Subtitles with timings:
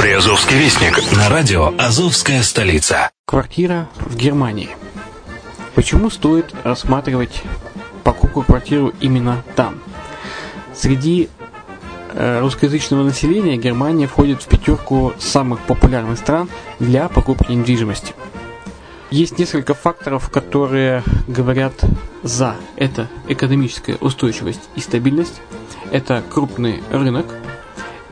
[0.00, 3.10] Приазовский вестник на радио «Азовская столица».
[3.26, 4.70] Квартира в Германии.
[5.74, 7.42] Почему стоит рассматривать
[8.02, 9.78] покупку квартиры именно там?
[10.74, 11.28] Среди
[12.14, 16.48] э, русскоязычного населения Германия входит в пятерку самых популярных стран
[16.78, 18.14] для покупки недвижимости.
[19.10, 21.74] Есть несколько факторов, которые говорят
[22.22, 22.56] за.
[22.76, 25.42] Это экономическая устойчивость и стабильность,
[25.92, 27.26] это крупный рынок,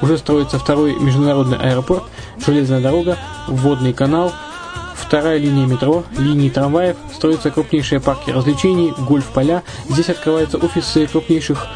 [0.00, 2.04] Уже строится второй международный аэропорт,
[2.44, 3.18] железная дорога,
[3.48, 4.32] водный канал,
[4.94, 11.66] вторая линия метро, линии трамваев, строятся крупнейшие парки развлечений, гольф-поля, здесь открываются офисы крупнейших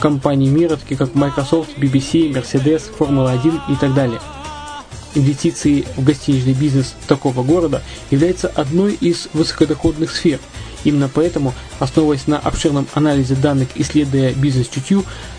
[0.00, 4.20] компаний мира, такие как Microsoft, BBC, Mercedes, Формула-1 и так далее.
[5.14, 10.40] Инвестиции в гостиничный бизнес такого города является одной из высокодоходных сфер.
[10.84, 15.04] Именно поэтому, основываясь на обширном анализе данных, исследуя бизнес-чутью,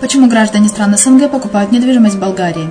[0.00, 2.70] Почему граждане стран СНГ покупают недвижимость в Болгарии?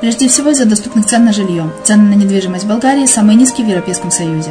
[0.00, 1.72] Прежде всего из-за доступных цен на жилье.
[1.82, 4.50] Цены на недвижимость в Болгарии самые низкие в Европейском Союзе.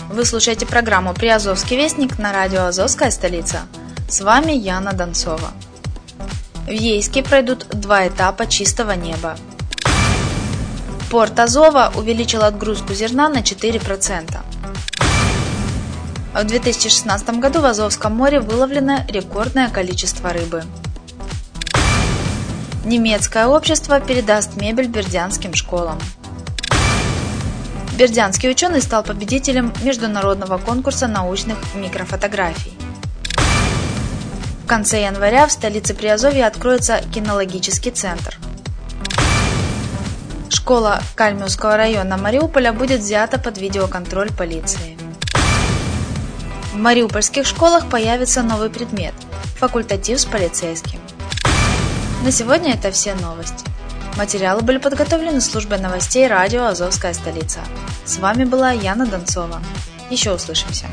[0.11, 3.61] Вы слушаете программу «Приазовский вестник» на радио «Азовская столица».
[4.09, 5.51] С вами Яна Донцова.
[6.65, 9.37] В Ейске пройдут два этапа чистого неба.
[11.09, 14.37] Порт Азова увеличил отгрузку зерна на 4%.
[16.33, 20.65] В 2016 году в Азовском море выловлено рекордное количество рыбы.
[22.83, 25.99] Немецкое общество передаст мебель бердянским школам.
[28.01, 32.73] Бердянский ученый стал победителем международного конкурса научных микрофотографий.
[34.63, 38.39] В конце января в столице Приазовья откроется кинологический центр.
[40.49, 44.97] Школа Кальмиусского района Мариуполя будет взята под видеоконтроль полиции.
[46.73, 49.13] В мариупольских школах появится новый предмет–
[49.59, 50.99] факультатив с полицейским.
[52.23, 53.70] На сегодня это все новости.
[54.17, 57.59] Материалы были подготовлены службой новостей радио «Азовская столица».
[58.05, 59.61] С вами была Яна Донцова.
[60.09, 60.85] Еще услышимся.